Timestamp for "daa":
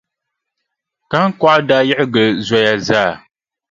1.69-1.83